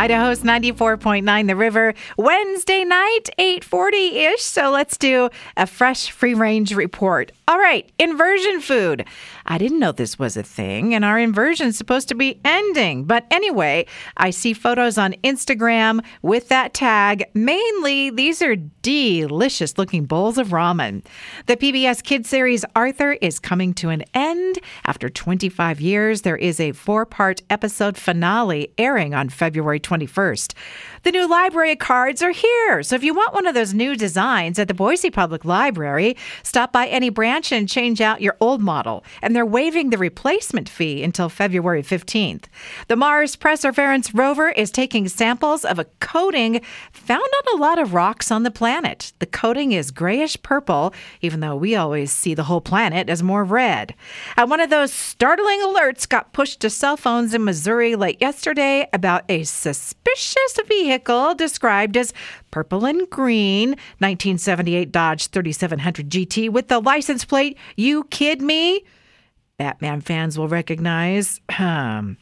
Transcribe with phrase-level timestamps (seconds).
[0.00, 1.92] Idaho's 94.9 The River.
[2.16, 4.40] Wednesday night, 8:40-ish.
[4.40, 7.32] So let's do a fresh free range report.
[7.46, 9.04] All right, inversion food.
[9.44, 13.04] I didn't know this was a thing, and our inversion's supposed to be ending.
[13.04, 13.86] But anyway,
[14.16, 17.24] I see photos on Instagram with that tag.
[17.34, 21.04] Mainly, these are delicious looking bowls of ramen.
[21.46, 24.60] The PBS Kids series Arthur is coming to an end.
[24.86, 30.54] After 25 years, there is a four part episode finale airing on February 21st.
[31.02, 32.82] The new library cards are here.
[32.82, 36.72] So if you want one of those new designs at the Boise Public Library, stop
[36.72, 39.02] by any branch and change out your old model.
[39.22, 42.44] And they're waiving the replacement fee until February 15th.
[42.88, 46.60] The Mars Perseverance rover is taking samples of a coating
[46.92, 49.12] found on a lot of rocks on the planet.
[49.18, 53.42] The coating is grayish purple, even though we always see the whole planet as more
[53.42, 53.94] red.
[54.36, 58.88] And one of those startling alerts got pushed to cell phones in Missouri late yesterday
[58.92, 62.12] about a suspicious vehicle described as
[62.50, 67.56] purple and green 1978 Dodge 3700 GT with the license plate.
[67.76, 68.84] You kid me?
[69.58, 71.40] Batman fans will recognize.
[71.58, 72.16] Um,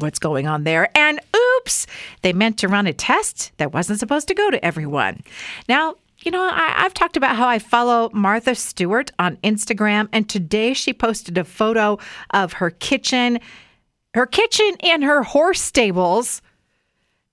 [0.00, 0.96] what's going on there.
[0.96, 1.86] And oops,
[2.22, 5.22] they meant to run a test that wasn't supposed to go to everyone.
[5.68, 10.28] Now, you know, I, have talked about how I follow Martha Stewart on Instagram, and
[10.28, 11.98] today she posted a photo
[12.30, 13.38] of her kitchen,
[14.14, 16.42] her kitchen and her horse stables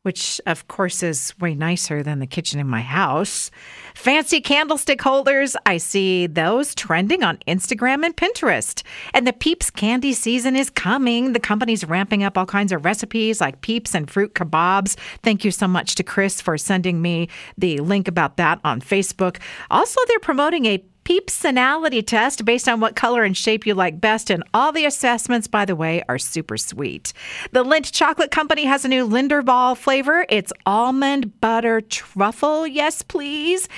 [0.05, 3.49] which of course is way nicer than the kitchen in my house.
[3.95, 8.83] Fancy candlestick holders, I see those trending on Instagram and Pinterest.
[9.15, 11.33] And the Peeps candy season is coming.
[11.33, 14.95] The company's ramping up all kinds of recipes like Peeps and fruit kebabs.
[15.23, 19.37] Thank you so much to Chris for sending me the link about that on Facebook.
[19.71, 24.31] Also, they're promoting a Peepsonality test based on what color and shape you like best.
[24.31, 27.13] And all the assessments, by the way, are super sweet.
[27.51, 30.25] The Lindt Chocolate Company has a new Lindor ball flavor.
[30.29, 32.65] It's almond butter truffle.
[32.65, 33.69] Yes, please.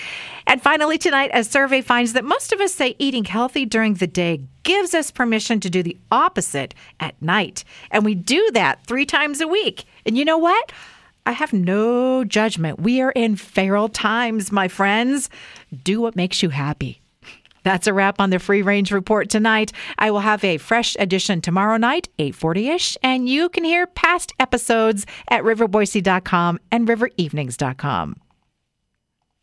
[0.48, 4.08] And finally, tonight, a survey finds that most of us say eating healthy during the
[4.08, 7.66] day gives us permission to do the opposite at night.
[7.92, 9.84] And we do that three times a week.
[10.06, 10.72] And you know what?
[11.26, 12.80] I have no judgment.
[12.80, 15.30] We are in feral times, my friends.
[15.84, 17.02] Do what makes you happy.
[17.68, 19.74] That's a wrap on the Free Range Report tonight.
[20.00, 25.06] I will have a fresh edition tomorrow night, 8:40ish, and you can hear past episodes
[25.30, 28.27] at riverboise.com and riverevenings.com.